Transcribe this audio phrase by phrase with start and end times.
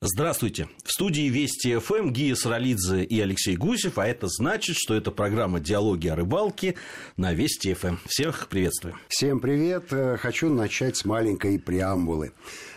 [0.00, 0.68] Здравствуйте.
[0.84, 5.58] В студии Вести ФМ Гия Саралидзе и Алексей Гусев, а это значит, что это программа
[5.58, 6.76] «Диалоги о рыбалке»
[7.16, 7.96] на Вести ФМ.
[8.06, 8.94] Всех приветствую.
[9.08, 9.92] Всем привет.
[9.92, 12.30] Э, хочу начать с маленькой преамбулы.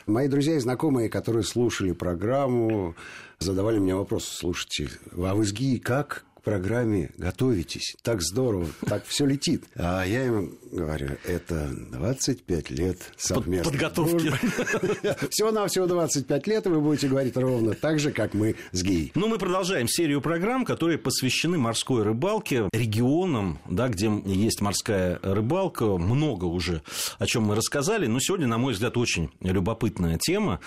[0.07, 2.95] Мои друзья и знакомые, которые слушали программу,
[3.37, 7.95] задавали мне вопрос, слушайте, а вы с Гией как программе готовитесь.
[8.03, 9.65] Так здорово, так все летит.
[9.75, 14.31] А я им говорю, это 25 лет совместной Подготовки.
[15.29, 19.11] Всего-навсего 25 лет, и вы будете говорить ровно так же, как мы с Гей.
[19.15, 25.85] Ну, мы продолжаем серию программ, которые посвящены морской рыбалке, регионам, да, где есть морская рыбалка.
[25.97, 26.81] Много уже
[27.19, 30.59] о чем мы рассказали, но сегодня, на мой взгляд, очень любопытная тема.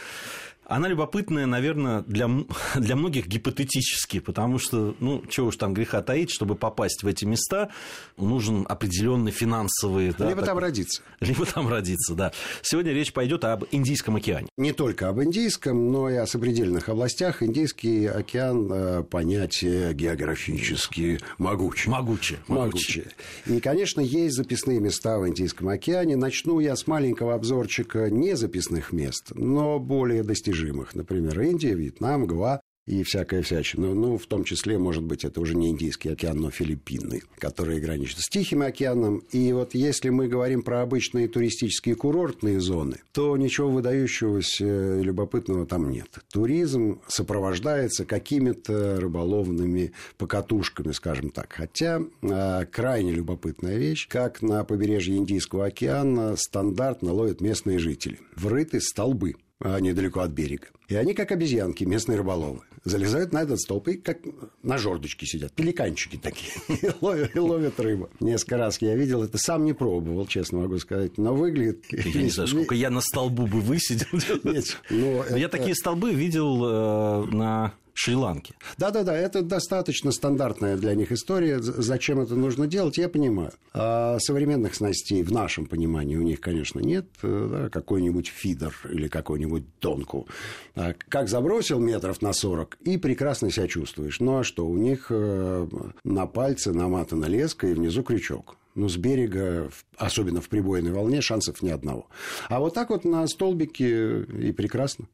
[0.66, 2.28] Она любопытная, наверное, для,
[2.74, 7.24] для многих гипотетически, потому что, ну, чего уж там греха таить, чтобы попасть в эти
[7.24, 7.70] места,
[8.16, 10.14] нужен определенный финансовый...
[10.16, 11.02] Да, либо так, там родиться.
[11.20, 12.32] Либо там родиться, да.
[12.62, 14.48] Сегодня речь пойдет об Индийском океане.
[14.56, 17.42] Не только об Индийском, но и о сопредельных областях.
[17.42, 21.90] Индийский океан э,– понятие географически могучее.
[21.90, 22.38] Могучее.
[22.48, 23.06] Могучее.
[23.46, 26.16] И, конечно, есть записные места в Индийском океане.
[26.16, 30.94] Начну я с маленького обзорчика не записных мест, но более достижимых достижимых.
[30.94, 33.94] Например, Индия, Вьетнам, Гва и всякая всячина.
[33.94, 38.18] Ну, в том числе, может быть, это уже не Индийский океан, но Филиппины, которые граничат
[38.18, 39.22] с Тихим океаном.
[39.32, 45.90] И вот если мы говорим про обычные туристические курортные зоны, то ничего выдающегося любопытного там
[45.90, 46.08] нет.
[46.30, 51.54] Туризм сопровождается какими-то рыболовными покатушками, скажем так.
[51.54, 58.20] Хотя э, крайне любопытная вещь, как на побережье Индийского океана стандартно ловят местные жители.
[58.36, 60.68] Врыты столбы недалеко от берега.
[60.88, 64.18] И они, как обезьянки, местные рыболовы, залезают на этот столб и как
[64.62, 68.10] на жердочке сидят, пеликанчики такие, и ловят, и ловят рыбу.
[68.20, 71.84] Несколько раз я видел это, сам не пробовал, честно могу сказать, но выглядит...
[71.90, 74.06] Я не знаю, сколько я на столбу бы высидел.
[74.44, 78.54] Нет, но я такие столбы видел э, на Шри-Ланки.
[78.76, 81.60] Да-да-да, это достаточно стандартная для них история.
[81.60, 83.52] Зачем это нужно делать, я понимаю.
[83.72, 87.06] А современных снастей в нашем понимании у них, конечно, нет.
[87.22, 90.26] Э, да, какой-нибудь фидер или какой-нибудь тонку.
[90.74, 94.18] А как забросил метров на 40 и прекрасно себя чувствуешь.
[94.18, 95.68] Ну а что, у них э,
[96.02, 98.56] на пальце наматана леска и внизу крючок.
[98.74, 102.08] Ну, с берега, особенно в прибойной волне, шансов ни одного.
[102.48, 105.06] А вот так вот на столбике и прекрасно.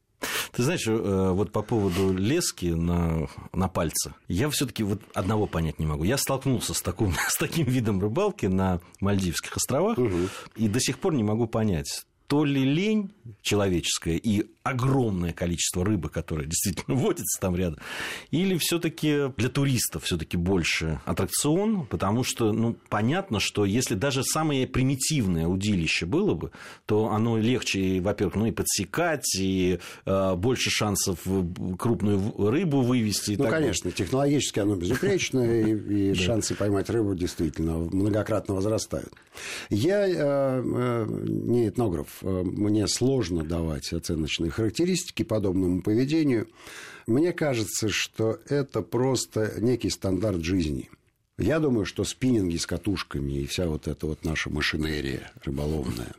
[0.53, 5.78] Ты знаешь, э, вот по поводу лески на, на пальце, я все-таки вот одного понять
[5.78, 6.05] не могу.
[6.05, 10.28] Я столкнулся с, таким, с таким видом рыбалки на Мальдивских островах угу.
[10.56, 13.10] и до сих пор не могу понять, то ли лень
[13.42, 17.80] человеческая и огромное количество рыбы, которая действительно водится там рядом,
[18.30, 24.69] или все-таки для туристов все-таки больше аттракцион, потому что, ну, понятно, что если даже самое
[24.69, 26.52] примитивное удилище было бы,
[26.86, 31.19] то оно легче, во-первых, ну и подсекать, и э, больше шансов
[31.78, 33.34] крупную рыбу вывести.
[33.36, 33.96] Ну, конечно, далее.
[33.96, 39.12] технологически оно безупречное, и, шансы поймать рыбу действительно многократно возрастают.
[39.69, 46.48] Я э, э, не этнограф, мне сложно давать оценочные характеристики подобному поведению,
[47.06, 50.91] мне кажется, что это просто некий стандарт жизни.
[51.38, 56.14] Я думаю, что спиннинги с катушками и вся вот эта вот наша машинерия рыболовная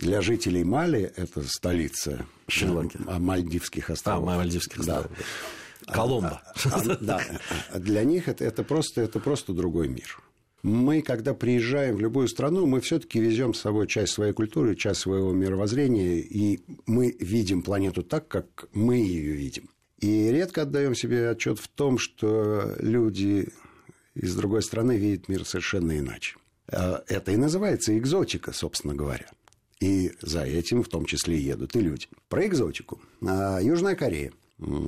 [0.00, 2.98] для жителей Мали это столица Шри-Ланки.
[3.06, 4.28] А, Мальдивских островов.
[4.28, 5.10] А, Мальдивских островов.
[5.86, 5.92] Да.
[5.92, 6.42] Коломбо.
[6.64, 7.20] А, а, да,
[7.74, 10.20] для них это, это, просто, это просто другой мир
[10.62, 15.00] мы, когда приезжаем в любую страну, мы все-таки везем с собой часть своей культуры, часть
[15.00, 19.70] своего мировоззрения, и мы видим планету так, как мы ее видим.
[20.00, 23.48] И редко отдаем себе отчет в том, что люди
[24.14, 26.36] из другой страны видят мир совершенно иначе.
[26.68, 29.30] А это и называется экзотика, собственно говоря.
[29.80, 32.06] И за этим в том числе едут и люди.
[32.28, 33.00] Про экзотику.
[33.26, 34.32] А, Южная Корея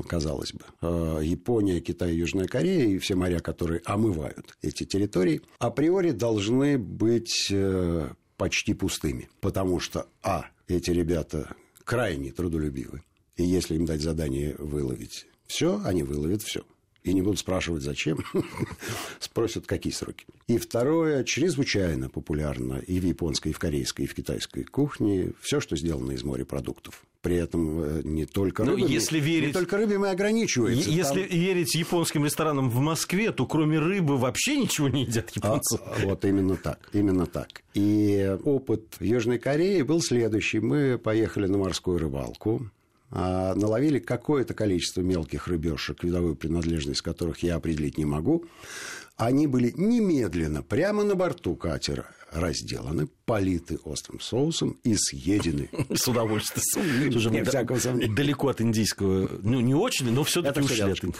[0.08, 0.64] казалось бы.
[0.80, 7.48] А, Япония, Китай, Южная Корея и все моря, которые омывают эти территории, априори должны быть
[7.50, 9.28] э, почти пустыми.
[9.40, 13.02] Потому что, а, эти ребята крайне трудолюбивы.
[13.36, 16.62] И если им дать задание выловить все, они выловят все
[17.02, 18.24] и не будут спрашивать, зачем,
[19.20, 20.24] спросят, какие сроки.
[20.46, 25.60] И второе, чрезвычайно популярно и в японской, и в корейской, и в китайской кухне все,
[25.60, 27.04] что сделано из морепродуктов.
[27.22, 30.90] При этом э, не только рыбами, ну, если верить, не только рыбами ограничивается.
[30.90, 31.38] Если там...
[31.38, 35.78] верить японским ресторанам в Москве, то кроме рыбы вообще ничего не едят а, японцы.
[35.84, 37.62] А, вот именно так, именно так.
[37.74, 40.58] И опыт Южной Кореи был следующий.
[40.58, 42.68] Мы поехали на морскую рыбалку
[43.12, 48.44] наловили какое-то количество мелких рыбешек, видовую принадлежность которых я определить не могу.
[49.16, 55.68] Они были немедленно, прямо на борту катера, разделаны, политы острым соусом и съедены.
[55.94, 57.12] С удовольствием.
[57.12, 58.14] Слушай, всякого сомнения.
[58.14, 60.82] Далеко от индийского, ну, не очень, но все-таки ушли.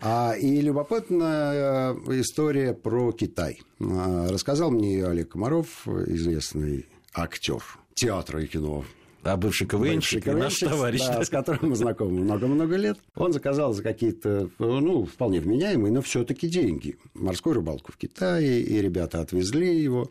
[0.00, 3.60] А, и любопытная э, история про Китай.
[3.80, 7.62] А, рассказал мне Олег Комаров, известный актер
[7.94, 8.84] театра и кино
[9.26, 11.00] а бывший КВНщик, бывший наш товарищ.
[11.06, 12.98] Да, с которым мы знакомы много-много лет.
[13.14, 16.96] Он заказал за какие-то, ну, вполне вменяемые, но все таки деньги.
[17.14, 20.10] Морскую рыбалку в Китае, и ребята отвезли его,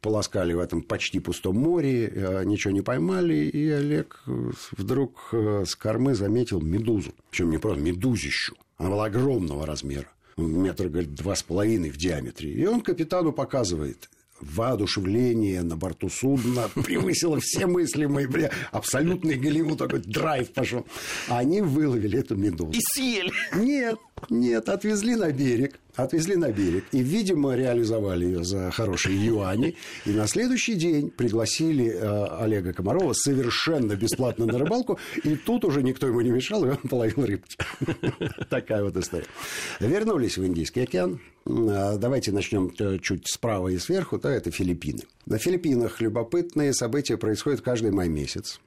[0.00, 5.74] полоскали в этом почти пустом море, э, ничего не поймали, и Олег вдруг э, с
[5.74, 7.12] кормы заметил медузу.
[7.30, 8.54] Причем не просто медузищу.
[8.76, 12.50] Она была огромного размера метр, говорит, два с половиной в диаметре.
[12.50, 14.08] И он капитану показывает
[14.42, 20.86] воодушевление на борту судна превысило все мыслимые, бля, абсолютный Голливуд, такой драйв пошел.
[21.28, 22.72] А они выловили эту медузу.
[22.72, 23.32] И съели.
[23.54, 23.98] Нет,
[24.30, 25.78] нет, отвезли на берег.
[25.94, 26.84] Отвезли на берег.
[26.92, 29.76] И, видимо, реализовали ее за хорошие юани.
[30.06, 34.98] И на следующий день пригласили э, Олега Комарова совершенно бесплатно на рыбалку.
[35.22, 37.56] И тут уже никто ему не мешал, и он половил рыбки.
[38.48, 39.26] Такая вот история.
[39.80, 41.20] Вернулись в Индийский океан.
[41.44, 44.18] Э, давайте начнем э, чуть справа и сверху.
[44.18, 45.02] Да, это Филиппины.
[45.26, 48.60] На Филиппинах любопытные события происходят каждый май месяц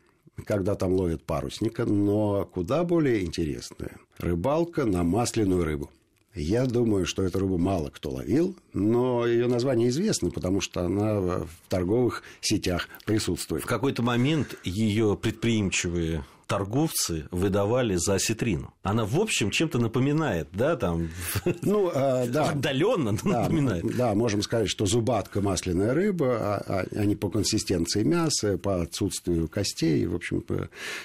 [0.43, 5.89] когда там ловят парусника, но куда более интересная рыбалка на масляную рыбу.
[6.35, 11.19] Я думаю, что эту рыбу мало кто ловил, но ее название известно, потому что она
[11.19, 13.63] в торговых сетях присутствует.
[13.63, 18.73] В какой-то момент ее предприимчивые торговцы выдавали за осетрину.
[18.83, 21.09] Она, в общем, чем-то напоминает, да, там,
[21.61, 22.49] ну, э, да.
[22.49, 23.97] отдаленно да, напоминает.
[23.97, 29.47] Да, можем сказать, что зубатка масляная рыба, а, а, они по консистенции мяса, по отсутствию
[29.47, 30.43] костей, в общем,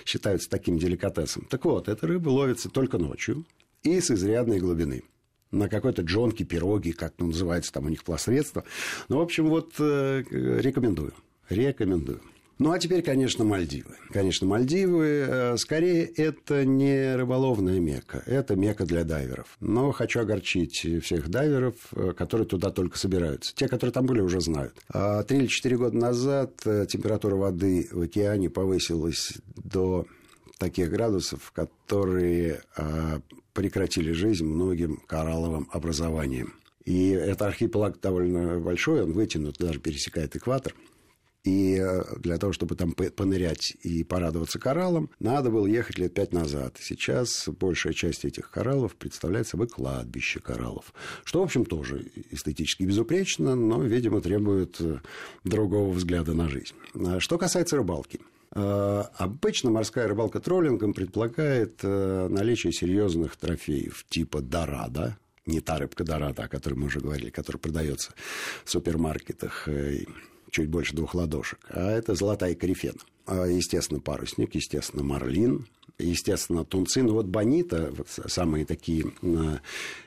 [0.04, 1.46] считаются таким деликатесом.
[1.48, 3.44] Так вот, эта рыба ловится только ночью
[3.82, 5.04] и с изрядной глубины
[5.50, 8.64] на какой-то джонки, пироги, как ну, называется там у них пластсредство.
[9.08, 11.12] Ну, в общем, вот э, рекомендую.
[11.48, 12.20] Рекомендую.
[12.60, 13.96] Ну, а теперь, конечно, Мальдивы.
[14.12, 19.56] Конечно, Мальдивы, э, скорее, это не рыболовная мека, это мека для дайверов.
[19.60, 23.54] Но хочу огорчить всех дайверов, э, которые туда только собираются.
[23.54, 24.74] Те, которые там были, уже знают.
[24.92, 30.04] А три или четыре года назад э, температура воды в океане повысилась до
[30.58, 32.60] таких градусов, которые
[33.52, 36.54] прекратили жизнь многим коралловым образованиям.
[36.84, 40.74] И этот архипелаг довольно большой, он вытянут, даже пересекает экватор–
[41.42, 46.32] и э, для того, чтобы там понырять и порадоваться кораллам, надо было ехать лет пять
[46.32, 46.76] назад.
[46.78, 50.92] Сейчас большая часть этих кораллов представляет собой кладбище кораллов.
[51.24, 54.98] Что, в общем, тоже эстетически безупречно, но, видимо, требует э,
[55.44, 56.74] другого взгляда на жизнь.
[56.94, 58.20] А что касается рыбалки.
[58.54, 65.16] Э, обычно морская рыбалка троллингом предполагает наличие серьезных трофеев типа дорада,
[65.46, 68.12] не та рыбка дорада, о которой мы уже говорили, которая продается
[68.64, 69.68] в супермаркетах
[70.50, 72.98] чуть больше двух ладошек, а это золотая корифена.
[73.26, 75.66] А, естественно, парусник, естественно, марлин,
[75.98, 77.02] естественно, тунцы.
[77.02, 79.60] Ну, вот бонита, вот самые такие а,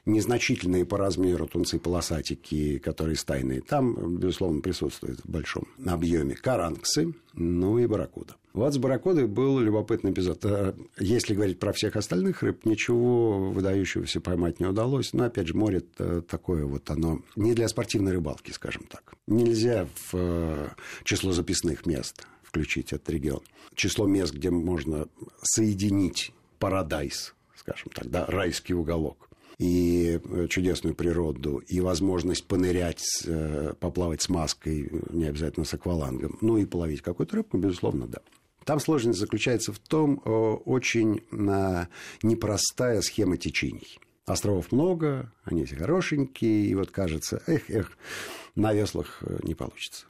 [0.06, 6.36] незначительные по размеру тунцы-полосатики, которые стайные, там, безусловно, присутствует в большом объеме.
[6.36, 8.36] Каранксы, ну и барракуда.
[8.54, 10.44] Вот с барракудой был любопытный эпизод.
[10.46, 15.14] А, если говорить про всех остальных рыб, ничего выдающегося поймать не удалось.
[15.14, 19.14] Но, опять же, море такое вот оно не для спортивной рыбалки, скажем так.
[19.28, 23.42] Нельзя в число записных мест включить этот регион.
[23.74, 25.08] Число мест, где можно
[25.42, 33.74] соединить парадайз, скажем так, да, райский уголок и э, чудесную природу, и возможность понырять, э,
[33.80, 38.20] поплавать с маской, не обязательно с аквалангом, ну и половить какую-то рыбку, безусловно, да.
[38.66, 41.22] Там сложность заключается в том, очень
[42.22, 44.00] непростая схема течений.
[44.26, 47.98] Островов много, они все хорошенькие, и вот кажется, эх, эх,
[48.56, 50.06] на веслах э, не получится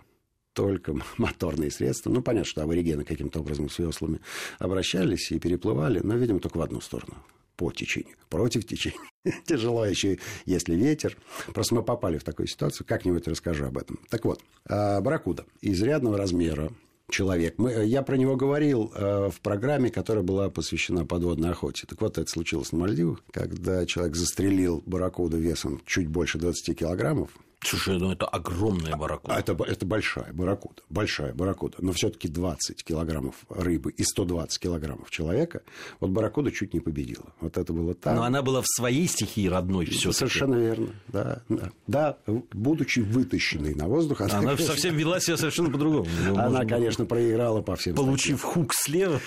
[0.53, 2.09] только моторные средства.
[2.09, 4.19] Ну, понятно, что аборигены каким-то образом с веслами
[4.59, 7.15] обращались и переплывали, но, видимо, только в одну сторону
[7.55, 8.15] по течению.
[8.29, 8.97] Против течения.
[9.45, 11.17] Тяжело еще, если ветер.
[11.53, 12.85] Просто мы попали в такую ситуацию.
[12.87, 13.99] Как-нибудь расскажу об этом.
[14.09, 16.71] Так вот, а, барракуда изрядного размера,
[17.09, 17.55] человек.
[17.57, 21.85] Мы, я про него говорил э, в программе, которая была посвящена подводной охоте.
[21.85, 27.29] Так вот, это случилось на Мальдивах, когда человек застрелил барракуду весом чуть больше 20 килограммов
[27.63, 29.35] Слушай, ну это огромная барракуда.
[29.35, 31.77] Это, это большая барракуда, большая барракуда.
[31.79, 35.61] Но все-таки 20 килограммов рыбы и 120 килограммов человека.
[35.99, 37.33] Вот барракуда чуть не победила.
[37.39, 38.15] Вот это было так.
[38.15, 41.71] Но она была в своей стихии родной все Совершенно верно, да, да.
[41.87, 42.17] Да,
[42.51, 44.21] будучи вытащенной на воздух...
[44.21, 46.07] Она, она конечно, совсем вела себя совершенно по-другому.
[46.35, 48.53] Она, конечно, проиграла по всем Получив статьям.
[48.53, 49.21] хук слева.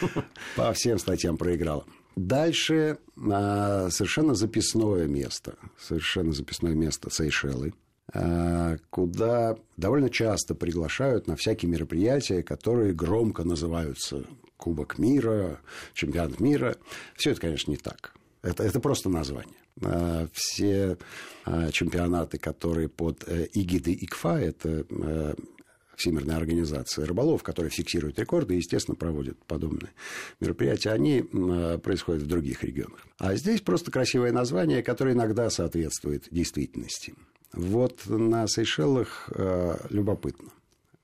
[0.57, 1.85] По всем статьям проиграла.
[2.17, 2.99] Дальше
[3.31, 5.55] а, совершенно записное место.
[5.79, 7.75] Совершенно записное место Сейшелы
[8.91, 14.25] куда довольно часто приглашают на всякие мероприятия, которые громко называются
[14.57, 15.61] Кубок мира,
[15.93, 16.77] Чемпионат мира.
[17.17, 18.15] Все это, конечно, не так.
[18.43, 19.59] Это, это просто название.
[19.85, 20.97] А, все
[21.73, 25.35] чемпионаты, которые под э, эгидой ИКФА, это э,
[25.97, 29.93] Всемирная организация рыболов, которая фиксирует рекорды и, естественно, проводит подобные
[30.41, 33.07] мероприятия, они происходят в других регионах.
[33.19, 37.15] А здесь просто красивое название, которое иногда соответствует действительности.
[37.57, 40.51] Вот на Сейшелах э, любопытно.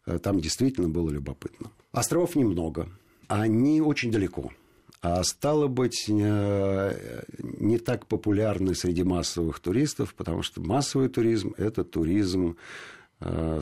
[0.04, 1.70] Э, там действительно было любопытно.
[1.92, 2.88] Островов немного.
[3.26, 4.52] Они очень далеко.
[5.00, 11.84] А стало быть, э, не так популярны среди массовых туристов, потому что массовый туризм– это
[11.84, 12.56] туризм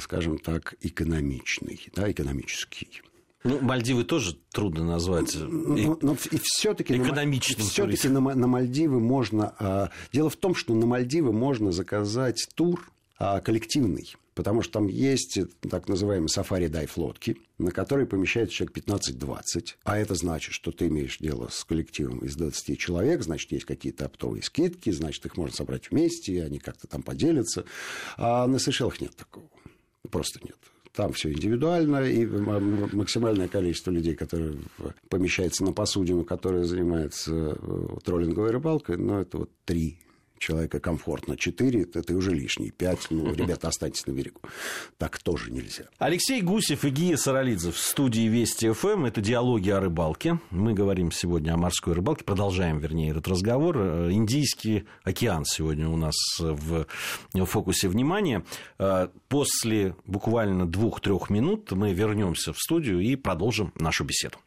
[0.00, 3.02] скажем так, экономичный, да, экономический.
[3.42, 7.66] Ну, Мальдивы тоже трудно назвать но, но, и все-таки экономичным.
[7.66, 9.54] Все-таки на, на Мальдивы можно.
[9.58, 14.14] А, дело в том, что на Мальдивы можно заказать тур а, коллективный.
[14.34, 19.76] Потому что там есть так называемые сафари-дайв лодки, на которые помещается человек 15-20.
[19.84, 24.06] А это значит, что ты имеешь дело с коллективом из 20 человек, значит, есть какие-то
[24.06, 27.64] оптовые скидки, значит, их можно собрать вместе, они как-то там поделятся.
[28.16, 29.48] А на Сейшелах нет такого.
[30.10, 30.56] Просто нет.
[30.92, 34.56] Там все индивидуально, и максимальное количество людей, которые
[35.08, 39.98] помещаются на посудину, которая занимается э, троллинговой рыбалкой, ну, это вот три
[40.40, 41.36] человека комфортно.
[41.36, 42.70] Четыре– это уже лишний.
[42.70, 44.40] Пять– ну, ребята, останьтесь на берегу.
[44.98, 45.84] Так тоже нельзя.
[45.98, 49.04] Алексей Гусев и Гия Саралидзе в студии Вести ФМ.
[49.04, 50.40] Это «Диалоги о рыбалке».
[50.50, 52.24] Мы говорим сегодня о морской рыбалке.
[52.24, 53.76] Продолжаем, вернее, этот разговор.
[54.10, 56.86] Индийский океан сегодня у нас в
[57.32, 58.42] фокусе внимания.
[59.28, 64.38] После буквально двух-трех минут мы вернемся в студию и продолжим нашу беседу.